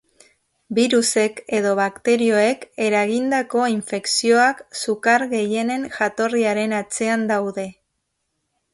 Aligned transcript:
Birusek 0.77 1.41
edo 1.57 1.73
bakterioek 1.79 2.65
eragindako 2.87 3.67
infekzioak 3.75 4.67
sukar 4.83 5.29
gehienen 5.37 5.89
jatorriaren 6.01 6.79
atzean 6.83 7.33
daude. 7.35 7.73